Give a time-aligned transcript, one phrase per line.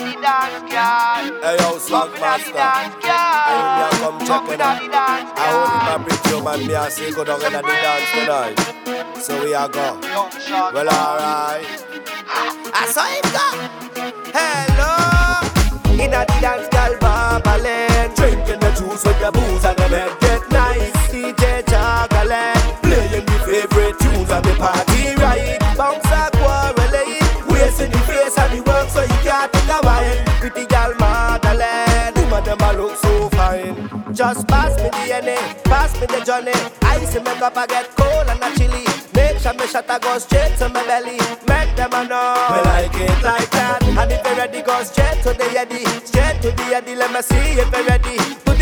[0.00, 1.24] the dance, girl.
[1.42, 2.70] Hey yo, inna the Master.
[3.48, 4.78] Hey, me a come check it out.
[5.34, 8.10] I hold it my big you man, me a say go down inna the dance
[8.14, 8.56] tonight.
[9.20, 9.98] So we a go.
[10.72, 11.66] Well alright.
[12.30, 13.46] Ah, I saw him go.
[14.34, 14.92] Hello.
[16.02, 18.14] Inna the dance, girl, babbling.
[18.14, 20.27] Drinking the juice with the booze and the head
[29.28, 30.24] can't think of wine.
[30.40, 33.74] Pretty girl, Madeleine, woman them a look so fine.
[34.14, 36.56] Just pass me the Henny, pass me the Johnny.
[36.82, 38.84] Icy makeup I get cold and a chilly.
[39.14, 41.20] Make sure me shot I go straight to my belly.
[41.46, 42.48] Make them a know.
[42.52, 43.82] We like it like that.
[43.84, 45.84] And if you ready, go straight to the Henny.
[46.08, 48.16] Straight to the Henny, let me see if you ready.
[48.44, 48.58] Put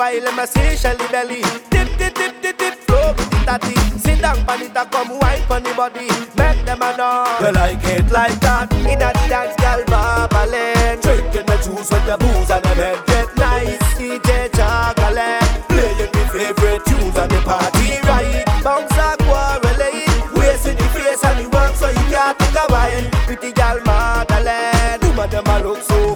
[0.00, 1.42] while, me see Shelly belly.
[1.68, 3.76] Dip, dip, dip, dip, dip, flow with the tatty.
[4.00, 6.08] Sit down, panita, come wine on the body.
[6.40, 7.36] Make them a know.
[7.40, 8.72] We like it like that.
[8.88, 11.04] In a dance, girl, babbling.
[11.04, 13.84] Drinking the juice with the booze and the head get nice.
[14.00, 18.44] DJ Chocolate playing the favorite tunes and the party right.
[18.64, 22.70] Bounce a quarreling, wasting the face and the work so you can't think of.
[23.26, 26.09] Pretty girl Madeleine, woman them a look so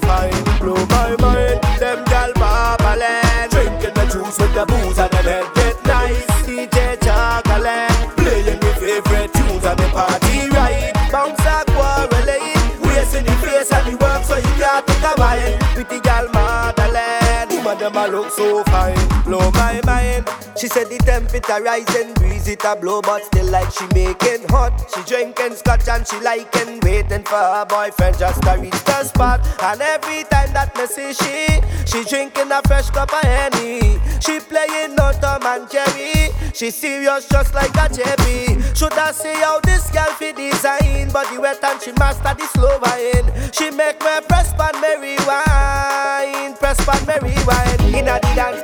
[4.55, 6.27] the booze and the head get nice.
[6.47, 10.92] DJ Chocolate playing the favorite tunes and the party right.
[11.10, 12.78] Bounce a quarreling, eh?
[12.82, 15.58] wasting the face and the work so you can't think of wine.
[15.75, 19.08] Pretty girl Madeleine, woman them a look so fine.
[19.25, 20.28] Blow my mind.
[20.56, 22.14] She said the temperature rising,
[22.45, 24.73] breeze it a blow, but still like she making hot.
[24.95, 29.41] She drinking scotch and she liking, waiting for her boyfriend just to reach the spot.
[29.62, 33.98] And every time that me see she, she drinking a fresh cup of henny.
[34.20, 36.31] She playing no Tom and Jerry.
[36.55, 38.77] She serious just like a JB.
[38.77, 41.11] Should I see how this girl fit design?
[41.11, 43.53] Body wet and she master the slow wine.
[43.53, 47.95] She make me press pan Mary wine, press pan Mary wine.
[47.95, 48.62] Inna the dance,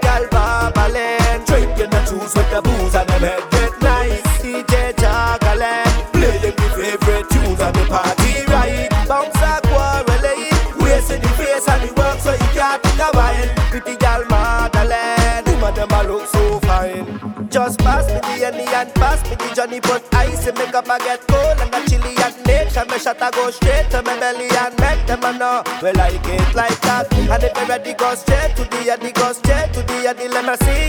[1.50, 4.22] babbling, drinking the juice with the booze and them head get nice.
[4.42, 8.88] DJ Chocolate playing the favorite tunes and the party right.
[9.08, 10.72] Bounce a quarreling, eh?
[10.78, 13.48] wasting the face and the work so you can't think of wine.
[13.70, 17.20] Pretty girl Madeleine, woman them a look so fine.
[17.50, 20.88] Just pass me the Henny and pass me the Johnny Put ice and make up
[20.88, 24.02] I get cold and a chilly And make sure me shot I go straight to
[24.02, 27.66] my belly And make them a know we like it like that And if you
[27.66, 30.79] ready go straight to the Henny Go straight to the Henny Let me see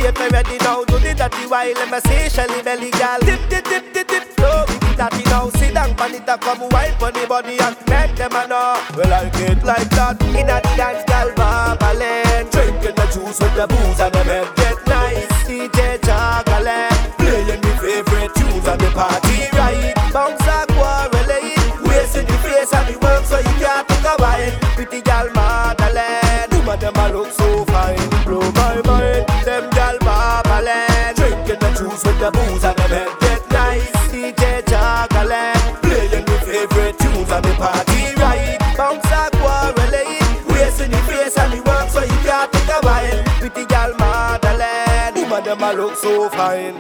[1.62, 4.24] while let me see Shelly belly girl Dip dip dip dip dip.
[4.36, 7.58] Flow with the dirty now Sit down pan it up come wine on the body
[7.60, 8.82] And make them a know.
[8.98, 10.22] We like it like that.
[10.24, 14.78] Inna the dance girl babbling Drinking the juice with the booze and the head get
[14.88, 19.94] nice DJ Chocolate Playing the favorite tunes and the party right?
[20.14, 21.78] Bounce a quarreling eh?
[21.86, 25.30] Wasting the face and the work so you can't think of wine Pretty girl
[32.22, 37.54] the booze and the head get nice DJ Chocolate Playing the favorite tunes and the
[37.58, 38.60] party right?
[38.78, 43.24] Bounce a quarreling Wasting the face and the work so you can't think of wine
[43.40, 46.76] Pretty girl Madeleine Woman them a look so fine